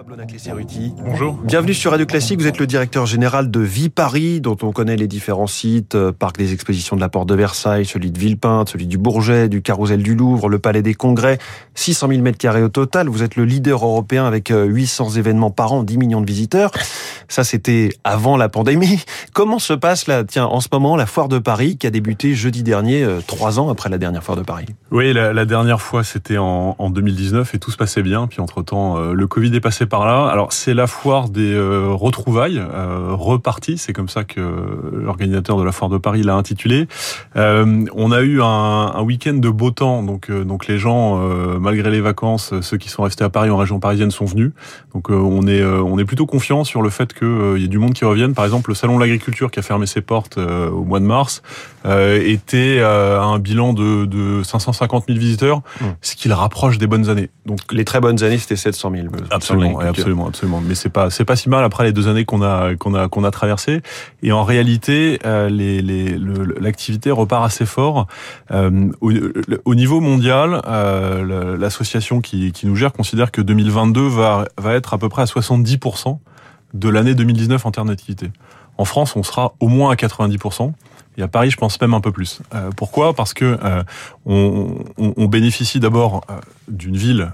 Pablo 0.00 0.16
Naclé-Cerruti. 0.16 0.94
Bonjour. 1.04 1.34
Bienvenue 1.44 1.74
sur 1.74 1.90
Radio 1.90 2.06
Classique. 2.06 2.40
Vous 2.40 2.46
êtes 2.46 2.58
le 2.58 2.66
directeur 2.66 3.04
général 3.04 3.50
de 3.50 3.60
Vie 3.60 3.90
Paris, 3.90 4.40
dont 4.40 4.56
on 4.62 4.72
connaît 4.72 4.96
les 4.96 5.06
différents 5.06 5.46
sites, 5.46 5.94
euh, 5.94 6.10
Parc 6.10 6.38
des 6.38 6.54
Expositions 6.54 6.96
de 6.96 7.02
la 7.02 7.10
Porte 7.10 7.28
de 7.28 7.34
Versailles, 7.34 7.84
celui 7.84 8.10
de 8.10 8.18
Villepinte, 8.18 8.70
celui 8.70 8.86
du 8.86 8.96
Bourget, 8.96 9.50
du 9.50 9.60
Carrousel 9.60 10.02
du 10.02 10.14
Louvre, 10.14 10.48
le 10.48 10.58
Palais 10.58 10.80
des 10.80 10.94
Congrès. 10.94 11.36
600 11.74 12.08
000 12.08 12.22
mètres 12.22 12.38
carrés 12.38 12.62
au 12.62 12.70
total. 12.70 13.10
Vous 13.10 13.22
êtes 13.22 13.36
le 13.36 13.44
leader 13.44 13.84
européen 13.84 14.24
avec 14.24 14.48
800 14.48 15.10
euh, 15.10 15.18
événements 15.18 15.50
par 15.50 15.74
an, 15.74 15.82
10 15.82 15.98
millions 15.98 16.22
de 16.22 16.26
visiteurs. 16.26 16.70
Ça, 17.30 17.44
c'était 17.44 17.88
avant 18.04 18.36
la 18.36 18.50
pandémie. 18.50 19.02
Comment 19.32 19.58
se 19.58 19.72
passe 19.72 20.06
là, 20.06 20.24
tiens, 20.24 20.44
en 20.44 20.60
ce 20.60 20.68
moment, 20.70 20.96
la 20.96 21.06
foire 21.06 21.28
de 21.28 21.38
Paris 21.38 21.78
qui 21.78 21.86
a 21.86 21.90
débuté 21.90 22.34
jeudi 22.34 22.62
dernier, 22.62 23.02
euh, 23.02 23.20
trois 23.26 23.58
ans 23.58 23.70
après 23.70 23.88
la 23.88 23.96
dernière 23.96 24.22
foire 24.22 24.36
de 24.36 24.42
Paris? 24.42 24.66
Oui, 24.90 25.14
la, 25.14 25.44
dernière 25.46 25.80
fois, 25.80 26.04
c'était 26.04 26.36
en, 26.36 26.76
en, 26.78 26.90
2019 26.90 27.54
et 27.54 27.58
tout 27.58 27.70
se 27.70 27.78
passait 27.78 28.02
bien. 28.02 28.26
Puis 28.26 28.40
entre-temps, 28.40 28.98
le 28.98 29.26
Covid 29.26 29.54
est 29.54 29.60
passé 29.60 29.86
par 29.86 30.04
là. 30.04 30.28
Alors 30.28 30.52
c'est 30.52 30.74
la 30.74 30.86
foire 30.86 31.28
des 31.28 31.54
euh, 31.54 31.88
retrouvailles, 31.92 32.58
euh, 32.58 33.12
reparties, 33.12 33.78
c'est 33.78 33.92
comme 33.92 34.08
ça 34.08 34.24
que 34.24 34.40
l'organisateur 34.92 35.56
de 35.56 35.64
la 35.64 35.72
foire 35.72 35.90
de 35.90 35.98
Paris 35.98 36.22
l'a 36.22 36.34
intitulé. 36.34 36.88
Euh, 37.36 37.84
on 37.94 38.12
a 38.12 38.20
eu 38.20 38.42
un, 38.42 38.46
un 38.46 39.02
week-end 39.02 39.34
de 39.34 39.48
beau 39.48 39.70
temps, 39.70 40.02
donc 40.02 40.30
euh, 40.30 40.44
donc 40.44 40.66
les 40.66 40.78
gens, 40.78 41.20
euh, 41.20 41.58
malgré 41.58 41.90
les 41.90 42.00
vacances, 42.00 42.52
ceux 42.60 42.76
qui 42.76 42.88
sont 42.88 43.02
restés 43.02 43.24
à 43.24 43.30
Paris 43.30 43.50
en 43.50 43.56
région 43.56 43.80
parisienne 43.80 44.10
sont 44.10 44.24
venus. 44.24 44.52
Donc 44.94 45.10
on 45.10 45.46
est 45.46 45.64
on 45.64 45.98
est 45.98 46.04
plutôt 46.04 46.26
confiant 46.26 46.64
sur 46.64 46.82
le 46.82 46.90
fait 46.90 47.12
qu'il 47.20 47.58
y 47.58 47.64
ait 47.64 47.68
du 47.68 47.78
monde 47.78 47.92
qui 47.92 48.04
revienne. 48.04 48.34
Par 48.34 48.44
exemple, 48.44 48.70
le 48.70 48.74
salon 48.74 48.96
de 48.96 49.00
l'agriculture 49.00 49.50
qui 49.50 49.58
a 49.58 49.62
fermé 49.62 49.86
ses 49.86 50.00
portes 50.00 50.38
au 50.38 50.84
mois 50.84 51.00
de 51.00 51.04
mars 51.04 51.42
était 51.84 52.80
à 52.80 53.22
un 53.22 53.38
bilan 53.38 53.72
de, 53.72 54.06
de 54.06 54.42
550 54.42 55.04
000 55.08 55.18
visiteurs, 55.18 55.58
mmh. 55.58 55.84
ce 56.00 56.16
qui 56.16 56.28
le 56.28 56.34
rapproche 56.34 56.78
des 56.78 56.86
bonnes 56.86 57.08
années. 57.08 57.30
Donc 57.46 57.60
les 57.72 57.84
très 57.84 58.00
bonnes 58.00 58.22
années, 58.22 58.38
c'était 58.38 58.56
700 58.56 58.92
000. 58.94 59.06
Absolument, 59.30 59.80
absolument, 59.80 60.28
absolument. 60.28 60.62
Mais 60.66 60.74
c'est 60.74 60.88
pas 60.88 61.10
c'est 61.10 61.24
pas 61.24 61.36
si 61.36 61.48
mal 61.48 61.64
après 61.64 61.84
les 61.84 61.92
deux 61.92 62.08
années 62.08 62.24
qu'on 62.24 62.42
a 62.42 62.74
qu'on 62.76 62.94
a 62.94 63.08
qu'on 63.08 63.24
a 63.24 63.30
traversé. 63.30 63.82
Et 64.22 64.32
en 64.32 64.44
réalité, 64.44 65.18
euh, 65.26 65.48
les 65.48 65.82
l'activité 66.60 67.10
repart 67.10 67.44
assez 67.44 67.66
fort 67.66 68.06
euh, 68.50 68.90
au, 69.00 69.12
au, 69.64 69.74
niveau 69.74 70.00
mondial. 70.00 70.62
Euh, 70.66 71.56
L'association 71.56 72.20
qui 72.20 72.52
qui 72.52 72.66
nous 72.66 72.76
gère 72.76 72.92
considère 72.92 73.30
que 73.30 73.40
2022 73.40 74.06
va 74.08 74.46
va 74.58 74.74
être 74.74 74.94
à 74.94 74.98
peu 74.98 75.08
près 75.08 75.22
à 75.22 75.26
70 75.26 75.78
de 76.74 76.88
l'année 76.88 77.14
2019 77.14 77.66
en 77.66 77.70
termes 77.70 77.88
d'activité. 77.88 78.30
En 78.78 78.84
France, 78.84 79.16
on 79.16 79.22
sera 79.22 79.54
au 79.60 79.68
moins 79.68 79.90
à 79.92 79.94
90% 79.94 80.72
et 81.18 81.22
à 81.22 81.28
Paris, 81.28 81.50
je 81.50 81.56
pense 81.56 81.80
même 81.80 81.94
un 81.94 82.00
peu 82.00 82.12
plus. 82.12 82.40
Euh, 82.54 82.70
pourquoi? 82.76 83.14
Parce 83.14 83.34
que 83.34 83.58
euh, 83.62 83.82
on, 84.26 84.84
on, 84.96 85.14
on, 85.16 85.26
bénéficie 85.26 85.80
d'abord 85.80 86.24
euh, 86.30 86.34
d'une 86.68 86.96
ville 86.96 87.32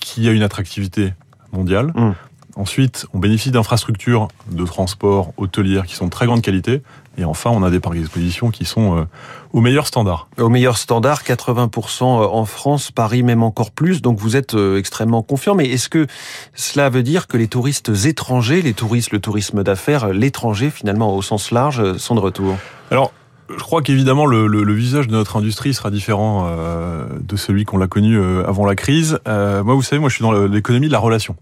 qui 0.00 0.28
a 0.28 0.32
une 0.32 0.42
attractivité 0.42 1.12
mondiale. 1.52 1.92
Mmh. 1.94 2.12
Ensuite, 2.56 3.06
on 3.12 3.18
bénéficie 3.18 3.50
d'infrastructures 3.50 4.28
de 4.50 4.64
transport 4.64 5.34
hôtelières 5.36 5.84
qui 5.84 5.94
sont 5.94 6.06
de 6.06 6.10
très 6.10 6.24
grande 6.24 6.40
qualité. 6.40 6.82
Et 7.18 7.24
enfin, 7.24 7.50
on 7.50 7.62
a 7.62 7.70
des 7.70 7.80
parcs 7.80 7.96
d'exposition 7.96 8.50
qui 8.50 8.64
sont 8.64 8.98
euh, 8.98 9.04
au 9.52 9.60
meilleur 9.60 9.86
standard. 9.86 10.28
Au 10.38 10.48
meilleur 10.48 10.76
standard, 10.76 11.22
80% 11.22 12.04
en 12.04 12.44
France, 12.44 12.90
Paris 12.90 13.22
même 13.22 13.42
encore 13.42 13.70
plus. 13.70 14.02
Donc 14.02 14.18
vous 14.18 14.36
êtes 14.36 14.54
euh, 14.54 14.78
extrêmement 14.78 15.22
confiant. 15.22 15.54
Mais 15.54 15.66
est-ce 15.68 15.88
que 15.88 16.06
cela 16.54 16.88
veut 16.90 17.02
dire 17.02 17.26
que 17.26 17.36
les 17.36 17.48
touristes 17.48 17.90
étrangers, 18.04 18.62
les 18.62 18.74
touristes, 18.74 19.12
le 19.12 19.20
tourisme 19.20 19.62
d'affaires, 19.62 20.08
l'étranger 20.12 20.70
finalement 20.70 21.14
au 21.14 21.22
sens 21.22 21.50
large, 21.50 21.96
sont 21.96 22.14
de 22.14 22.20
retour? 22.20 22.56
Alors, 22.90 23.12
je 23.48 23.62
crois 23.62 23.82
qu'évidemment 23.82 24.26
le, 24.26 24.46
le, 24.46 24.62
le, 24.62 24.72
visage 24.72 25.06
de 25.06 25.12
notre 25.12 25.36
industrie 25.36 25.74
sera 25.74 25.90
différent 25.90 26.46
euh, 26.48 27.06
de 27.20 27.36
celui 27.36 27.64
qu'on 27.64 27.78
l'a 27.78 27.86
connu 27.86 28.16
euh, 28.16 28.46
avant 28.46 28.66
la 28.66 28.74
crise. 28.74 29.18
Euh, 29.28 29.62
moi, 29.62 29.74
vous 29.74 29.82
savez, 29.82 30.00
moi, 30.00 30.08
je 30.08 30.14
suis 30.14 30.22
dans 30.22 30.32
l'économie 30.32 30.88
de 30.88 30.92
la 30.92 30.98
relation, 30.98 31.36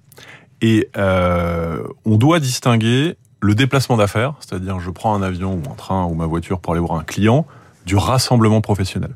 et 0.61 0.89
euh, 0.97 1.83
on 2.05 2.17
doit 2.17 2.41
distinguer 2.41 3.17
le 3.45 3.55
déplacement 3.55 3.97
d'affaires, 3.97 4.34
c'est-à-dire 4.41 4.81
je 4.81 4.91
prends 4.91 5.14
un 5.14 5.23
avion 5.23 5.55
ou 5.55 5.70
un 5.70 5.75
train 5.75 6.05
ou 6.05 6.14
ma 6.14 6.27
voiture 6.27 6.61
pour 6.61 6.73
aller 6.73 6.81
voir 6.81 6.98
un 6.98 7.05
client, 7.05 7.47
du 7.84 7.97
rassemblement 7.97 8.63
professionnel. 8.63 9.11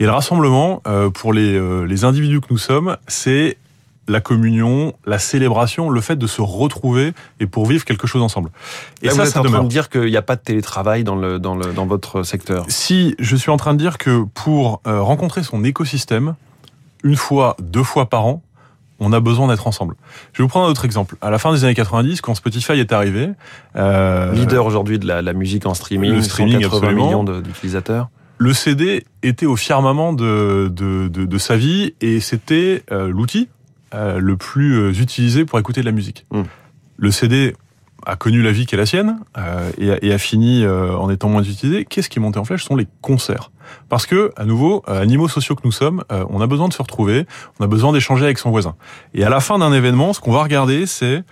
Et 0.00 0.04
le 0.04 0.10
rassemblement, 0.10 0.82
euh, 0.88 1.08
pour 1.08 1.32
les, 1.32 1.86
les 1.86 2.04
individus 2.04 2.40
que 2.40 2.48
nous 2.50 2.58
sommes, 2.58 2.96
c'est 3.06 3.56
la 4.08 4.20
communion, 4.20 4.94
la 5.06 5.18
célébration, 5.18 5.90
le 5.90 6.00
fait 6.00 6.16
de 6.16 6.26
se 6.26 6.40
retrouver 6.40 7.12
et 7.40 7.46
pour 7.46 7.66
vivre 7.66 7.84
quelque 7.84 8.06
chose 8.06 8.22
ensemble. 8.22 8.50
Et 9.02 9.06
Là, 9.06 9.12
ça, 9.12 9.22
vous 9.22 9.28
êtes 9.28 9.34
ça 9.34 9.40
en 9.40 9.44
demeure. 9.44 9.60
train 9.60 9.64
de 9.64 9.70
dire 9.70 9.88
qu'il 9.88 10.06
n'y 10.06 10.16
a 10.16 10.22
pas 10.22 10.36
de 10.36 10.40
télétravail 10.40 11.04
dans, 11.04 11.14
le, 11.16 11.38
dans, 11.38 11.54
le, 11.54 11.72
dans 11.72 11.86
votre 11.86 12.22
secteur 12.22 12.64
Si, 12.68 13.14
je 13.18 13.36
suis 13.36 13.50
en 13.50 13.56
train 13.56 13.74
de 13.74 13.78
dire 13.78 13.98
que 13.98 14.24
pour 14.34 14.80
euh, 14.86 15.00
rencontrer 15.00 15.42
son 15.42 15.62
écosystème, 15.62 16.34
une 17.04 17.16
fois, 17.16 17.56
deux 17.60 17.84
fois 17.84 18.08
par 18.08 18.26
an, 18.26 18.42
on 19.00 19.12
a 19.12 19.20
besoin 19.20 19.48
d'être 19.48 19.66
ensemble. 19.66 19.94
Je 20.32 20.38
vais 20.38 20.44
vous 20.44 20.48
prendre 20.48 20.66
un 20.66 20.70
autre 20.70 20.84
exemple. 20.84 21.16
À 21.20 21.30
la 21.30 21.38
fin 21.38 21.52
des 21.52 21.64
années 21.64 21.74
90, 21.74 22.20
quand 22.20 22.34
Spotify 22.34 22.72
est 22.72 22.92
arrivé, 22.92 23.30
euh, 23.76 24.32
leader 24.32 24.66
aujourd'hui 24.66 24.98
de 24.98 25.06
la, 25.06 25.22
la, 25.22 25.32
musique 25.32 25.66
en 25.66 25.74
streaming, 25.74 26.12
le 26.12 26.22
streaming 26.22 26.62
180 26.62 26.92
millions 26.92 27.24
d'utilisateurs. 27.24 28.08
Le 28.38 28.52
CD 28.52 29.04
était 29.22 29.46
au 29.46 29.56
firmament 29.56 30.12
de, 30.12 30.70
de, 30.72 31.08
de, 31.08 31.26
de 31.26 31.38
sa 31.38 31.56
vie 31.56 31.94
et 32.00 32.20
c'était 32.20 32.84
euh, 32.92 33.08
l'outil 33.08 33.48
euh, 33.94 34.18
le 34.18 34.36
plus 34.36 34.90
utilisé 35.00 35.44
pour 35.44 35.58
écouter 35.58 35.80
de 35.80 35.86
la 35.86 35.92
musique. 35.92 36.26
Mmh. 36.30 36.42
Le 36.96 37.10
CD 37.10 37.54
a 38.08 38.16
connu 38.16 38.42
la 38.42 38.52
vie 38.52 38.66
qui 38.66 38.74
est 38.74 38.78
la 38.78 38.86
sienne 38.86 39.20
euh, 39.36 39.70
et, 39.78 39.90
a, 39.92 39.98
et, 40.02 40.12
a, 40.12 40.18
fini 40.18 40.64
euh, 40.64 40.96
en 40.96 41.10
étant 41.10 41.28
moins 41.28 41.42
utilisé. 41.42 41.84
Qu'est-ce 41.84 42.08
qui 42.08 42.18
est 42.18 42.22
monté 42.22 42.38
en 42.38 42.44
flèche? 42.44 42.62
Ce 42.62 42.66
sont 42.66 42.76
les 42.76 42.88
concerts. 43.02 43.50
Parce 43.88 44.06
que, 44.06 44.32
à 44.36 44.44
nouveau, 44.44 44.82
euh, 44.88 45.00
animaux 45.00 45.28
sociaux 45.28 45.54
que 45.54 45.62
nous 45.64 45.72
sommes, 45.72 46.04
euh, 46.12 46.24
on 46.30 46.40
a 46.40 46.46
besoin 46.46 46.68
de 46.68 46.72
se 46.72 46.82
retrouver, 46.82 47.26
on 47.58 47.64
a 47.64 47.66
besoin 47.66 47.92
d'échanger 47.92 48.24
avec 48.24 48.38
son 48.38 48.50
voisin. 48.50 48.74
Et 49.14 49.24
à 49.24 49.30
la 49.30 49.40
fin 49.40 49.58
d'un 49.58 49.72
événement, 49.72 50.12
ce 50.12 50.20
qu'on 50.20 50.32
va 50.32 50.42
regarder, 50.42 50.86
c'est 50.86 51.22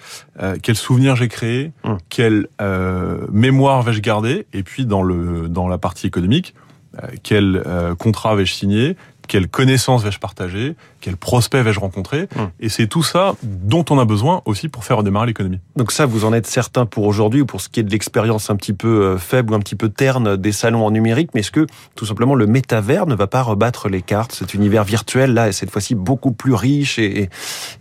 euh, 0.42 0.56
quel 0.62 0.76
souvenir 0.76 1.16
j'ai 1.16 1.28
créé, 1.28 1.72
mmh. 1.84 1.94
quelle 2.09 2.48
mémoire 3.31 3.82
vais-je 3.82 4.00
garder, 4.00 4.47
et 4.53 4.62
puis 4.62 4.87
dans 4.87 5.03
le 5.03 5.48
dans 5.48 5.69
la 5.69 5.78
partie 5.78 6.06
économique, 6.06 6.54
quel 7.22 7.62
contrat 7.98 8.34
vais-je 8.34 8.54
signer, 8.54 8.97
quelles 9.26 9.48
connaissances 9.48 10.03
vais-je 10.03 10.19
partager, 10.19 10.75
quels 11.00 11.16
prospects 11.16 11.62
vais-je 11.62 11.81
rencontrer, 11.81 12.22
mmh. 12.22 12.41
et 12.60 12.69
c'est 12.69 12.87
tout 12.87 13.03
ça 13.03 13.34
dont 13.42 13.84
on 13.91 13.98
a 13.98 14.04
besoin 14.04 14.42
aussi 14.44 14.69
pour 14.69 14.84
faire 14.84 14.98
redémarrer 14.98 15.26
l'économie. 15.26 15.60
Donc 15.76 15.92
ça, 15.92 16.06
vous 16.06 16.25
en 16.25 16.32
êtes 16.32 16.47
certain 16.47 16.87
pour 16.87 17.04
aujourd'hui, 17.04 17.42
ou 17.42 17.47
pour 17.47 17.60
ce 17.60 17.69
qui 17.69 17.81
est 17.81 17.84
de 17.84 17.91
l'expérience 17.91 18.50
un 18.50 18.56
petit 18.56 18.72
peu 18.72 19.16
faible 19.19 19.53
ou 19.53 19.56
un 19.56 19.60
petit 19.60 19.76
peu 19.76 19.88
terne 19.88 20.37
des 20.37 20.53
salons 20.53 20.84
en 20.84 20.91
numérique, 20.91 21.31
mais 21.34 21.41
est-ce 21.41 21.50
que 21.50 21.66
tout 21.94 22.06
simplement 22.06 22.34
le 22.34 22.47
métavers 22.47 23.06
ne 23.06 23.14
va 23.14 23.26
pas 23.26 23.42
rebattre 23.42 23.88
les 23.88 24.03
cartes, 24.03 24.32
cet 24.32 24.54
univers 24.54 24.84
virtuel 24.84 25.34
là, 25.34 25.48
est 25.48 25.53
cette 25.53 25.70
fois-ci 25.70 25.94
beaucoup 25.94 26.32
plus 26.32 26.54
riche 26.54 26.98
et, 26.98 27.22
et, 27.22 27.31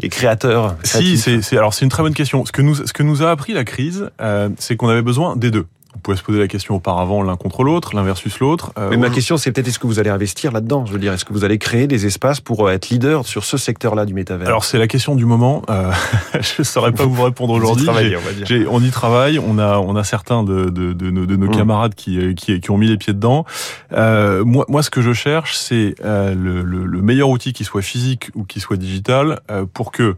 et 0.02 0.10
créateur 0.10 0.76
Si, 0.84 1.18
c'est 1.18 1.58
alors 1.58 1.74
c'est 1.74 1.86
une 1.86 1.92
très 1.92 2.04
bonne 2.04 2.14
question. 2.14 2.46
Ce 2.46 2.52
que 2.52 2.62
nous 2.62 2.76
ce 2.76 2.94
que 2.94 3.04
nous 3.04 3.24
a 3.24 3.32
appris 3.32 3.54
la 3.54 3.64
crise, 3.64 4.10
euh, 4.22 4.50
c'est 4.58 4.76
qu'on 4.76 4.90
avait 4.90 5.02
besoin 5.02 5.36
des 5.36 5.52
deux. 5.52 5.66
On 5.96 6.00
pouvait 6.00 6.18
se 6.18 6.24
poser 6.24 6.40
la 6.40 6.48
question 6.48 6.76
auparavant 6.76 7.24
l'un 7.24 7.36
contre 7.36 7.64
l'autre, 7.64 7.96
l'un 7.96 8.04
versus 8.04 8.40
l'autre. 8.40 8.72
Euh, 8.78 8.90
Mais 8.90 8.98
ma 8.98 9.10
question, 9.10 9.38
c'est 9.38 9.52
peut-être 9.52 9.68
est-ce 9.68 9.80
que 9.80 9.88
vous 9.88 10.00
allez 10.00 10.10
investir 10.10 10.52
là-dedans? 10.52 10.86
Je 10.86 10.94
veux 10.94 11.00
dire, 11.00 11.14
est-ce 11.14 11.26
que 11.26 11.34
vous 11.34 11.44
allez 11.44 11.58
créer 11.58 11.88
des 11.88 12.06
espaces 12.06 12.42
pour 12.42 12.70
être 12.70 12.90
leader 12.90 13.26
sur 13.26 13.44
ce 13.44 13.58
secteur-là 13.58 14.06
du 14.06 14.14
métavers? 14.14 14.48
Alors 14.48 14.66
c'est 14.66 14.78
la 14.78 14.88
question 14.88 15.16
du 15.16 15.26
moment. 15.26 15.62
Euh, 15.70 15.92
je 16.34 16.56
ne 16.60 16.64
saurais 16.64 16.92
pas 16.92 17.06
vous 17.06 17.24
répondre 17.24 17.54
aujourd'hui. 17.54 17.88
On, 17.90 18.76
on, 18.76 18.82
y 18.82 18.92
travaille. 18.92 19.40
On 19.40 19.58
a, 19.58 19.78
on 19.80 19.96
a 19.96 20.04
certains 20.04 20.44
de, 20.44 20.66
de, 20.70 20.94
de 20.94 21.10
nos, 21.10 21.26
de 21.26 21.36
nos 21.36 21.48
mmh. 21.48 21.56
camarades 21.56 21.96
qui, 21.96 22.36
qui, 22.36 22.60
qui, 22.60 22.72
ont 22.72 22.78
mis 22.78 22.88
les 22.88 22.98
pieds 22.98 23.14
dedans. 23.14 23.46
Euh, 23.94 24.44
moi, 24.44 24.66
moi, 24.68 24.84
ce 24.84 24.90
que 24.90 25.02
je 25.02 25.14
cherche, 25.14 25.56
c'est 25.56 25.96
euh, 26.04 26.36
le, 26.36 26.62
le, 26.62 26.86
le, 26.86 27.02
meilleur 27.02 27.30
outil 27.30 27.54
qui 27.54 27.64
soit 27.64 27.82
physique 27.82 28.30
ou 28.36 28.44
qui 28.44 28.60
soit 28.60 28.78
digital 28.78 29.40
euh, 29.50 29.66
pour 29.72 29.92
que 29.92 30.16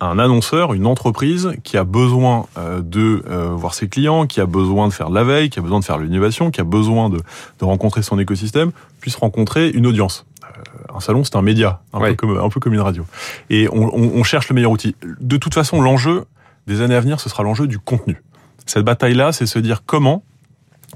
un 0.00 0.18
annonceur, 0.18 0.74
une 0.74 0.86
entreprise 0.86 1.52
qui 1.64 1.76
a 1.76 1.84
besoin 1.84 2.46
euh, 2.56 2.80
de 2.80 3.24
euh, 3.28 3.48
voir 3.54 3.74
ses 3.74 3.88
clients, 3.88 4.26
qui 4.26 4.40
a 4.40 4.46
besoin 4.46 4.88
de 4.88 4.92
faire 4.92 5.10
de 5.10 5.14
la 5.14 5.24
veille, 5.24 5.50
qui 5.50 5.58
a 5.58 5.62
besoin 5.62 5.80
de 5.80 5.84
faire 5.84 5.98
l'innovation, 5.98 6.50
qui 6.50 6.60
a 6.60 6.64
besoin 6.64 7.10
de, 7.10 7.16
de, 7.16 7.64
rencontrer 7.64 8.02
son 8.02 8.18
écosystème, 8.18 8.70
puisse 9.00 9.16
rencontrer 9.16 9.70
une 9.70 9.86
audience. 9.86 10.24
Euh, 10.44 10.96
un 10.96 11.00
salon, 11.00 11.24
c'est 11.24 11.36
un 11.36 11.42
média, 11.42 11.80
un, 11.92 12.00
ouais. 12.00 12.10
peu 12.10 12.16
comme, 12.16 12.38
un 12.38 12.48
peu 12.48 12.60
comme 12.60 12.74
une 12.74 12.80
radio. 12.80 13.04
Et 13.50 13.68
on, 13.72 13.94
on, 13.94 14.12
on 14.14 14.22
cherche 14.22 14.48
le 14.48 14.54
meilleur 14.54 14.70
outil. 14.70 14.94
De 15.20 15.36
toute 15.36 15.54
façon, 15.54 15.80
l'enjeu 15.80 16.24
des 16.66 16.80
années 16.80 16.94
à 16.94 17.00
venir, 17.00 17.18
ce 17.18 17.28
sera 17.28 17.42
l'enjeu 17.42 17.66
du 17.66 17.78
contenu. 17.78 18.22
Cette 18.66 18.84
bataille-là, 18.84 19.32
c'est 19.32 19.46
se 19.46 19.58
dire 19.58 19.82
comment, 19.84 20.22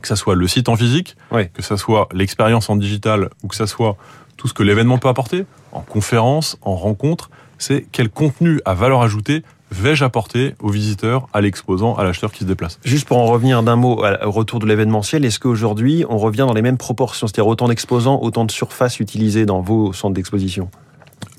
que 0.01 0.09
ça 0.09 0.17
soit 0.17 0.35
le 0.35 0.47
site 0.47 0.69
en 0.69 0.77
physique, 0.77 1.17
ouais. 1.31 1.51
que 1.53 1.63
ça 1.63 1.77
soit 1.77 2.09
l'expérience 2.13 2.71
en 2.71 2.77
digital, 2.77 3.31
ou 3.43 3.49
que 3.49 3.57
ça 3.57 3.67
soit 3.67 3.97
tout 4.37 4.49
ce 4.49 4.55
que 4.55 4.63
l'événement 4.63 4.99
peut 4.99 5.09
apporter, 5.09 5.45
en 5.73 5.81
conférence, 5.81 6.59
en 6.63 6.77
rencontre, 6.77 7.31
c'est 7.63 7.87
quel 7.93 8.09
contenu 8.09 8.61
à 8.65 8.75
valeur 8.75 9.03
ajoutée 9.03 9.43
vais-je 9.71 10.05
apporter 10.05 10.55
aux 10.61 10.69
visiteurs, 10.69 11.29
à 11.33 11.41
l'exposant, 11.41 11.95
à 11.95 12.05
l'acheteur 12.05 12.31
qui 12.31 12.41
se 12.41 12.45
déplace 12.45 12.79
Juste 12.85 13.09
pour 13.09 13.17
en 13.17 13.25
revenir 13.25 13.63
d'un 13.63 13.77
mot 13.77 14.05
au 14.23 14.31
retour 14.31 14.59
de 14.59 14.67
l'événementiel, 14.67 15.25
est-ce 15.25 15.39
qu'aujourd'hui 15.39 16.05
on 16.11 16.19
revient 16.19 16.45
dans 16.47 16.53
les 16.53 16.61
mêmes 16.61 16.77
proportions, 16.77 17.27
c'est-à-dire 17.27 17.47
autant 17.47 17.69
d'exposants, 17.69 18.19
autant 18.21 18.45
de 18.45 18.51
surfaces 18.51 19.01
utilisées 19.01 19.47
dans 19.47 19.63
vos 19.63 19.95
centres 19.95 20.15
d'exposition? 20.15 20.71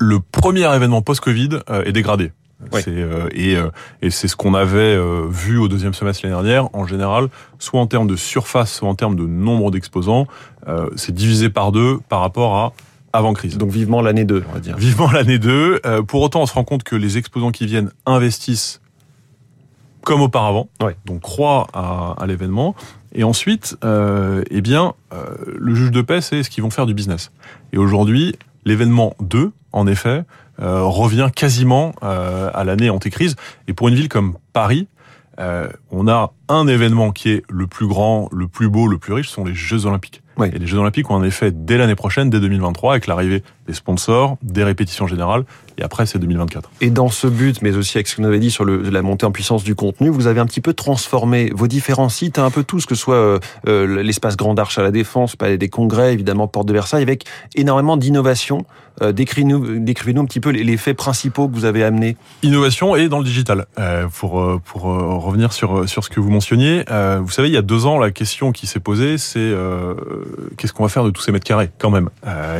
Le 0.00 0.18
premier 0.18 0.74
événement 0.74 1.00
post-Covid 1.00 1.60
euh, 1.70 1.84
est 1.84 1.92
dégradé. 1.92 2.32
Oui. 2.72 2.80
Euh, 2.88 3.28
et, 3.32 3.56
euh, 3.56 3.70
et 4.02 4.10
c'est 4.10 4.28
ce 4.28 4.36
qu'on 4.36 4.54
avait 4.54 4.78
euh, 4.78 5.26
vu 5.28 5.58
au 5.58 5.68
deuxième 5.68 5.94
semestre 5.94 6.24
l'année 6.24 6.34
dernière. 6.34 6.74
En 6.74 6.86
général, 6.86 7.28
soit 7.58 7.80
en 7.80 7.86
termes 7.86 8.06
de 8.06 8.16
surface, 8.16 8.72
soit 8.72 8.88
en 8.88 8.94
termes 8.94 9.16
de 9.16 9.26
nombre 9.26 9.70
d'exposants, 9.70 10.26
c'est 10.96 11.14
divisé 11.14 11.50
par 11.50 11.72
deux 11.72 11.98
par 12.08 12.20
rapport 12.20 12.56
à 12.56 12.72
avant 13.14 13.32
crise. 13.32 13.56
Donc 13.56 13.70
vivement 13.70 14.02
l'année 14.02 14.24
2, 14.24 14.44
on 14.50 14.52
va 14.52 14.60
dire. 14.60 14.76
Vivement 14.76 15.10
l'année 15.10 15.38
2. 15.38 15.80
Euh, 15.86 16.02
pour 16.02 16.20
autant, 16.20 16.42
on 16.42 16.46
se 16.46 16.52
rend 16.52 16.64
compte 16.64 16.82
que 16.82 16.96
les 16.96 17.16
exposants 17.16 17.52
qui 17.52 17.64
viennent 17.64 17.90
investissent 18.04 18.80
comme 20.02 20.20
auparavant, 20.20 20.68
ouais. 20.82 20.96
donc 21.06 21.22
croient 21.22 21.66
à, 21.72 22.14
à 22.18 22.26
l'événement. 22.26 22.74
Et 23.14 23.24
ensuite, 23.24 23.78
euh, 23.84 24.42
eh 24.50 24.60
bien, 24.60 24.92
euh, 25.14 25.34
le 25.56 25.74
juge 25.74 25.92
de 25.92 26.02
paix, 26.02 26.20
c'est 26.20 26.42
ce 26.42 26.50
qu'ils 26.50 26.62
vont 26.62 26.70
faire 26.70 26.84
du 26.84 26.92
business. 26.92 27.30
Et 27.72 27.78
aujourd'hui, 27.78 28.36
l'événement 28.66 29.14
2, 29.20 29.52
en 29.72 29.86
effet, 29.86 30.24
euh, 30.60 30.82
revient 30.82 31.30
quasiment 31.34 31.94
euh, 32.02 32.50
à 32.52 32.64
l'année 32.64 32.90
antécrise. 32.90 33.36
Et 33.66 33.72
pour 33.72 33.88
une 33.88 33.94
ville 33.94 34.08
comme 34.08 34.36
Paris, 34.52 34.88
euh, 35.40 35.68
on 35.90 36.06
a 36.06 36.32
un 36.48 36.66
événement 36.66 37.12
qui 37.12 37.30
est 37.30 37.42
le 37.48 37.66
plus 37.66 37.86
grand, 37.86 38.28
le 38.32 38.46
plus 38.46 38.68
beau, 38.68 38.86
le 38.86 38.98
plus 38.98 39.12
riche, 39.12 39.28
ce 39.28 39.34
sont 39.34 39.44
les 39.44 39.54
Jeux 39.54 39.86
Olympiques. 39.86 40.22
Oui. 40.36 40.48
Et 40.52 40.58
les 40.58 40.66
Jeux 40.66 40.78
Olympiques 40.78 41.10
ont 41.10 41.16
un 41.16 41.24
effet 41.24 41.50
dès 41.52 41.78
l'année 41.78 41.94
prochaine, 41.94 42.30
dès 42.30 42.40
2023, 42.40 42.92
avec 42.92 43.06
l'arrivée 43.06 43.42
des 43.66 43.72
sponsors, 43.72 44.36
des 44.42 44.64
répétitions 44.64 45.06
générales, 45.06 45.44
et 45.78 45.82
après 45.82 46.06
c'est 46.06 46.18
2024. 46.18 46.70
Et 46.80 46.90
dans 46.90 47.08
ce 47.08 47.26
but, 47.26 47.62
mais 47.62 47.76
aussi 47.76 47.96
avec 47.96 48.08
ce 48.08 48.16
que 48.16 48.22
vous 48.22 48.28
avez 48.28 48.38
dit 48.38 48.50
sur 48.50 48.64
le, 48.64 48.82
la 48.90 49.02
montée 49.02 49.24
en 49.24 49.30
puissance 49.30 49.64
du 49.64 49.74
contenu, 49.74 50.10
vous 50.10 50.26
avez 50.26 50.40
un 50.40 50.46
petit 50.46 50.60
peu 50.60 50.74
transformé 50.74 51.50
vos 51.54 51.66
différents 51.66 52.08
sites, 52.08 52.38
un 52.38 52.50
peu 52.50 52.62
que 52.64 52.80
ce 52.80 52.94
soit 52.94 53.14
euh, 53.14 53.38
euh, 53.68 54.02
l'espace 54.02 54.36
Grande 54.36 54.58
Arche 54.58 54.78
à 54.78 54.82
la 54.82 54.90
Défense, 54.90 55.36
palais 55.36 55.58
des 55.58 55.68
Congrès, 55.68 56.12
évidemment 56.12 56.48
Porte 56.48 56.66
de 56.66 56.72
Versailles, 56.72 57.02
avec 57.02 57.24
énormément 57.54 57.96
d'innovation. 57.96 58.64
Euh, 59.02 59.12
Décrivez-nous 59.12 59.80
décrivez 59.80 60.18
un 60.18 60.24
petit 60.24 60.40
peu 60.40 60.50
les, 60.50 60.62
les, 60.62 60.76
faits 60.76 60.96
principaux 60.96 61.48
que 61.48 61.54
vous 61.54 61.64
avez 61.64 61.82
amenés. 61.82 62.16
Innovation 62.42 62.94
et 62.96 63.08
dans 63.08 63.18
le 63.18 63.24
digital. 63.24 63.66
Pour 64.18 64.60
pour 64.64 64.82
revenir 64.82 65.52
sur 65.52 65.88
sur 65.88 66.04
ce 66.04 66.10
que 66.10 66.20
vous 66.20 66.30
mentionniez, 66.30 66.84
vous 67.20 67.30
savez, 67.30 67.48
il 67.48 67.54
y 67.54 67.56
a 67.56 67.62
deux 67.62 67.86
ans, 67.86 67.98
la 67.98 68.12
question 68.12 68.52
qui 68.52 68.66
s'est 68.66 68.80
posée, 68.80 69.18
c'est 69.18 69.52
qu'est-ce 70.56 70.72
qu'on 70.72 70.82
va 70.82 70.88
faire 70.88 71.04
de 71.04 71.10
tous 71.10 71.22
ces 71.22 71.32
mètres 71.32 71.46
carrés, 71.46 71.70
quand 71.78 71.90
même? 71.90 72.10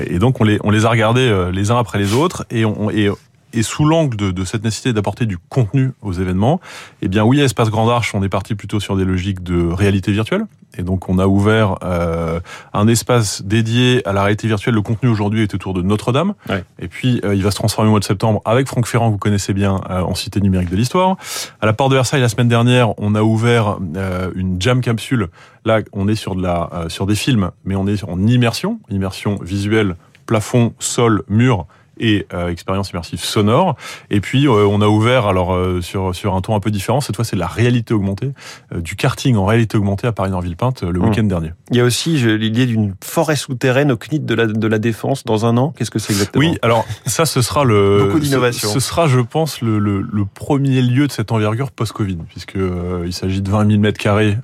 et 0.06 0.18
donc 0.18 0.40
on 0.40 0.44
les 0.44 0.58
on 0.64 0.70
les 0.70 0.86
a 0.86 0.90
regardés 0.90 1.50
les 1.52 1.70
uns 1.70 1.78
après 1.78 1.98
les 1.98 2.14
autres 2.14 2.44
et 2.50 2.64
on 2.64 2.90
et 2.90 3.10
et 3.54 3.62
sous 3.62 3.84
l'angle 3.84 4.16
de, 4.16 4.30
de, 4.30 4.44
cette 4.44 4.64
nécessité 4.64 4.92
d'apporter 4.92 5.26
du 5.26 5.38
contenu 5.38 5.92
aux 6.02 6.12
événements, 6.12 6.60
eh 7.02 7.08
bien 7.08 7.24
oui, 7.24 7.40
à 7.40 7.44
Espace 7.44 7.70
Grand 7.70 7.88
Arche, 7.88 8.14
on 8.14 8.22
est 8.22 8.28
parti 8.28 8.54
plutôt 8.54 8.80
sur 8.80 8.96
des 8.96 9.04
logiques 9.04 9.42
de 9.42 9.66
réalité 9.66 10.12
virtuelle. 10.12 10.44
Et 10.76 10.82
donc 10.82 11.08
on 11.08 11.18
a 11.18 11.26
ouvert 11.26 11.76
euh, 11.84 12.40
un 12.72 12.88
espace 12.88 13.42
dédié 13.42 14.06
à 14.06 14.12
la 14.12 14.22
réalité 14.22 14.48
virtuelle. 14.48 14.74
Le 14.74 14.82
contenu 14.82 15.08
aujourd'hui 15.08 15.42
est 15.42 15.54
autour 15.54 15.72
de 15.72 15.82
Notre-Dame. 15.82 16.34
Ouais. 16.48 16.64
Et 16.78 16.88
puis 16.88 17.20
euh, 17.24 17.34
il 17.34 17.42
va 17.42 17.50
se 17.50 17.56
transformer 17.56 17.88
au 17.88 17.92
mois 17.92 18.00
de 18.00 18.04
septembre 18.04 18.42
avec 18.44 18.66
Franck 18.66 18.86
Ferrand, 18.86 19.06
que 19.06 19.12
vous 19.12 19.18
connaissez 19.18 19.52
bien, 19.52 19.80
euh, 19.90 20.00
en 20.00 20.14
cité 20.14 20.40
numérique 20.40 20.70
de 20.70 20.76
l'histoire. 20.76 21.16
À 21.60 21.66
la 21.66 21.72
Porte 21.72 21.90
de 21.90 21.96
Versailles, 21.96 22.20
la 22.20 22.28
semaine 22.28 22.48
dernière, 22.48 22.98
on 22.98 23.14
a 23.14 23.22
ouvert 23.22 23.78
une 24.34 24.60
jam 24.60 24.80
capsule. 24.80 25.28
Là, 25.64 25.80
on 25.92 26.08
est 26.08 26.14
sur 26.14 26.34
de 26.34 26.42
la 26.42 26.86
sur 26.88 27.06
des 27.06 27.14
films, 27.14 27.50
mais 27.64 27.76
on 27.76 27.86
est 27.86 28.02
en 28.04 28.20
immersion, 28.26 28.80
immersion 28.90 29.38
visuelle, 29.42 29.96
plafond, 30.26 30.74
sol, 30.78 31.22
mur 31.28 31.66
et 31.98 32.26
euh, 32.32 32.48
expérience 32.48 32.90
immersive 32.90 33.20
sonore. 33.20 33.76
Et 34.10 34.20
puis 34.20 34.46
euh, 34.46 34.66
on 34.66 34.80
a 34.80 34.88
ouvert 34.88 35.26
alors 35.26 35.54
euh, 35.54 35.80
sur 35.80 36.14
sur 36.14 36.34
un 36.34 36.40
ton 36.40 36.54
un 36.54 36.60
peu 36.60 36.70
différent. 36.70 37.00
Cette 37.00 37.16
fois, 37.16 37.24
c'est 37.24 37.36
la 37.36 37.46
réalité 37.46 37.94
augmentée, 37.94 38.32
du 38.74 38.96
karting 38.96 39.36
en 39.36 39.44
réalité 39.44 39.76
augmentée 39.76 40.06
à 40.06 40.12
Paris 40.12 40.30
Nord 40.30 40.42
Villepinte 40.42 40.82
le 40.82 41.04
Mmh. 41.04 41.08
week-end 41.08 41.24
dernier. 41.24 41.52
Il 41.70 41.76
y 41.76 41.80
a 41.80 41.84
aussi 41.84 42.16
l'idée 42.16 42.66
d'une 42.66 42.94
forêt 43.02 43.36
souterraine 43.36 43.92
au 43.92 43.96
CNIT 43.96 44.20
de 44.20 44.34
la 44.34 44.46
de 44.46 44.66
la 44.66 44.78
défense 44.78 45.24
dans 45.24 45.44
un 45.44 45.56
an. 45.56 45.74
Qu'est-ce 45.76 45.90
que 45.90 45.98
c'est 45.98 46.12
exactement? 46.12 46.44
Oui, 46.44 46.58
alors 46.62 46.86
ça, 47.06 47.26
ce 47.26 47.42
sera 47.42 47.64
le 47.64 48.04
beaucoup 48.06 48.20
d'innovation. 48.20 48.68
Ce, 48.68 48.74
ce, 48.74 48.80
sera, 48.80 49.06
je 49.06 49.20
pense, 49.20 49.60
le, 49.60 49.78
le, 49.78 50.00
le, 50.00 50.24
premier 50.24 50.80
lieu 50.82 51.06
de 51.06 51.12
cette 51.12 51.32
envergure 51.32 51.70
post-Covid, 51.70 52.18
puisque 52.28 52.56
il 53.04 53.12
s'agit 53.12 53.42
de 53.42 53.50
20 53.50 53.68
000 53.68 53.80
mètres 53.80 53.98
carrés 54.00 54.38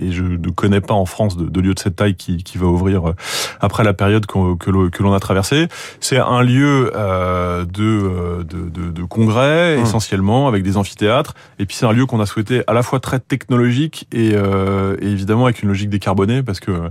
et 0.00 0.12
je 0.12 0.22
ne 0.22 0.50
connais 0.50 0.80
pas 0.80 0.94
en 0.94 1.06
France 1.06 1.36
de, 1.36 1.46
de 1.46 1.60
lieu 1.60 1.74
de 1.74 1.78
cette 1.78 1.96
taille 1.96 2.16
qui, 2.16 2.42
qui 2.42 2.58
va 2.58 2.66
ouvrir 2.66 3.14
après 3.60 3.84
la 3.84 3.92
période 3.92 4.26
que, 4.26 4.56
que 4.56 5.02
l'on 5.02 5.12
a 5.12 5.20
traversée. 5.20 5.68
C'est 6.00 6.18
un 6.18 6.42
lieu 6.42 6.65
euh, 6.66 7.64
de, 7.64 8.42
de, 8.42 8.68
de, 8.68 8.90
de, 8.90 9.04
congrès, 9.04 9.76
Mmh. 9.76 9.82
essentiellement, 9.82 10.48
avec 10.48 10.62
des 10.62 10.76
amphithéâtres. 10.76 11.34
Et 11.58 11.66
puis 11.66 11.76
c'est 11.76 11.86
un 11.86 11.92
lieu 11.92 12.06
qu'on 12.06 12.20
a 12.20 12.26
souhaité 12.26 12.62
à 12.66 12.72
la 12.72 12.82
fois 12.82 13.00
très 13.00 13.18
technologique 13.18 14.06
et, 14.12 14.32
euh, 14.34 14.96
et, 15.00 15.06
évidemment 15.06 15.44
avec 15.44 15.62
une 15.62 15.68
logique 15.68 15.90
décarbonée, 15.90 16.42
parce 16.42 16.60
que 16.60 16.90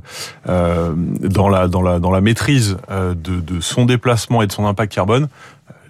euh, 0.49 0.93
dans, 0.95 1.49
la, 1.49 1.67
dans, 1.67 1.81
la, 1.81 1.99
dans 1.99 2.11
la 2.11 2.21
maîtrise 2.21 2.77
euh, 2.89 3.13
de, 3.13 3.39
de 3.39 3.59
son 3.59 3.85
déplacement 3.85 4.41
et 4.41 4.47
de 4.47 4.51
son 4.51 4.65
impact 4.65 4.93
carbone, 4.93 5.27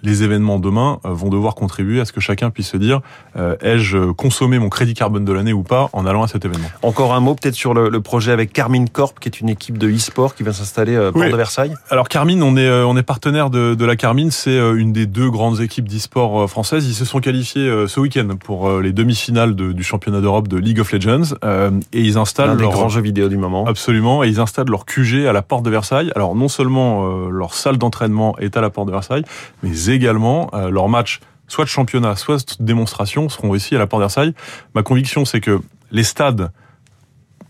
les 0.06 0.22
événements 0.22 0.58
demain 0.58 0.98
vont 1.04 1.28
devoir 1.28 1.54
contribuer 1.54 2.00
à 2.00 2.04
ce 2.04 2.12
que 2.12 2.20
chacun 2.20 2.50
puisse 2.50 2.68
se 2.68 2.76
dire 2.76 3.00
euh, 3.36 3.56
ai-je 3.60 4.12
consommé 4.12 4.58
mon 4.58 4.68
crédit 4.68 4.94
carbone 4.94 5.24
de 5.24 5.32
l'année 5.32 5.52
ou 5.52 5.62
pas 5.62 5.90
en 5.92 6.06
allant 6.06 6.22
à 6.22 6.28
cet 6.28 6.44
événement? 6.44 6.68
Encore 6.82 7.12
un 7.12 7.20
mot 7.20 7.34
peut-être 7.34 7.54
sur 7.54 7.74
le, 7.74 7.88
le, 7.90 8.00
projet 8.00 8.32
avec 8.32 8.52
Carmine 8.52 8.88
Corp, 8.88 9.18
qui 9.18 9.28
est 9.28 9.40
une 9.40 9.48
équipe 9.48 9.78
de 9.78 9.90
e-sport 9.90 10.34
qui 10.34 10.44
va 10.44 10.52
s'installer 10.52 10.94
euh, 10.94 11.10
oui. 11.14 11.22
Port 11.22 11.32
de 11.32 11.36
Versailles. 11.36 11.74
Alors 11.90 12.08
Carmine, 12.08 12.42
on 12.42 12.56
est 12.56 12.70
on 12.70 12.96
est 12.96 13.02
partenaire 13.02 13.50
de, 13.50 13.74
de 13.74 13.84
la 13.84 13.96
Carmine, 13.96 14.30
c'est 14.30 14.50
euh, 14.50 14.76
une 14.76 14.92
des 14.92 15.06
deux 15.06 15.30
grandes 15.30 15.60
équipes 15.60 15.88
d'e-sport 15.88 16.48
françaises. 16.48 16.86
Ils 16.86 16.94
se 16.94 17.04
sont 17.04 17.20
qualifiés 17.20 17.68
euh, 17.68 17.88
ce 17.88 18.00
week-end 18.00 18.28
pour 18.38 18.80
les 18.80 18.92
demi-finales 18.92 19.54
de, 19.54 19.72
du 19.72 19.82
championnat 19.82 20.20
d'Europe 20.20 20.48
de 20.48 20.56
League 20.56 20.80
of 20.80 20.92
Legends 20.92 21.34
euh, 21.44 21.70
et 21.92 22.00
ils 22.00 22.18
installent 22.18 22.50
un 22.50 22.54
leur 22.54 22.70
des 22.70 22.76
grands 22.76 22.88
jeux 22.88 23.00
vidéo 23.00 23.28
du 23.28 23.36
moment. 23.36 23.66
Absolument, 23.66 24.22
et 24.22 24.28
ils 24.28 24.40
installent 24.40 24.68
leur 24.68 24.84
QG 24.84 25.26
à 25.26 25.32
la 25.32 25.42
porte 25.42 25.64
de 25.64 25.70
Versailles. 25.70 26.10
Alors 26.14 26.34
non 26.34 26.48
seulement 26.48 27.06
euh, 27.06 27.30
leur 27.30 27.54
salle 27.54 27.78
d'entraînement 27.78 28.38
est 28.38 28.56
à 28.56 28.60
la 28.60 28.70
porte 28.70 28.86
de 28.86 28.92
Versailles, 28.92 29.24
mais 29.62 29.70
également 29.96 30.50
euh, 30.54 30.70
leurs 30.70 30.88
matchs, 30.88 31.20
soit 31.48 31.64
de 31.64 31.68
championnat, 31.68 32.16
soit 32.16 32.58
de 32.60 32.64
démonstration, 32.64 33.28
seront 33.28 33.54
ici 33.54 33.74
à 33.74 33.78
la 33.78 33.86
Porte 33.86 34.02
d'Versailles. 34.02 34.34
Ma 34.74 34.82
conviction, 34.82 35.24
c'est 35.24 35.40
que 35.40 35.60
les 35.90 36.04
stades, 36.04 36.50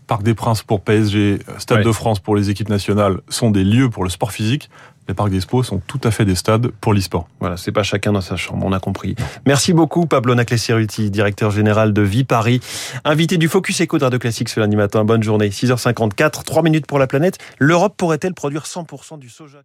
Parc 0.07 0.23
des 0.23 0.33
Princes 0.33 0.63
pour 0.63 0.81
PSG, 0.81 1.39
Stade 1.57 1.79
ouais. 1.79 1.83
de 1.83 1.91
France 1.91 2.19
pour 2.19 2.35
les 2.35 2.49
équipes 2.49 2.69
nationales, 2.69 3.19
sont 3.29 3.51
des 3.51 3.63
lieux 3.63 3.89
pour 3.89 4.03
le 4.03 4.09
sport 4.09 4.31
physique. 4.31 4.69
Les 5.07 5.13
parcs 5.13 5.29
d'expo 5.29 5.63
sont 5.63 5.79
tout 5.79 6.01
à 6.03 6.11
fait 6.11 6.25
des 6.25 6.35
stades 6.35 6.67
pour 6.67 6.93
l'e-sport. 6.93 7.29
Voilà, 7.39 7.55
c'est 7.55 7.71
pas 7.71 7.83
chacun 7.83 8.11
dans 8.11 8.21
sa 8.21 8.35
chambre, 8.35 8.65
on 8.65 8.73
a 8.73 8.79
compris. 8.79 9.15
Merci 9.45 9.71
beaucoup, 9.71 10.05
Pablo 10.05 10.35
Naclesiruti, 10.35 11.09
directeur 11.09 11.51
général 11.51 11.93
de 11.93 12.01
Vie 12.01 12.25
Paris, 12.25 12.59
invité 13.05 13.37
du 13.37 13.47
Focus 13.47 13.81
Eco 13.81 13.97
de 13.97 14.03
Radio 14.03 14.19
Classique 14.19 14.49
ce 14.49 14.59
lundi 14.59 14.75
matin. 14.75 15.05
Bonne 15.05 15.23
journée, 15.23 15.49
6h54, 15.49 16.43
3 16.43 16.61
minutes 16.61 16.87
pour 16.87 16.99
la 16.99 17.07
planète. 17.07 17.37
L'Europe 17.57 17.95
pourrait-elle 17.95 18.33
produire 18.33 18.63
100% 18.63 19.17
du 19.17 19.29
soja? 19.29 19.59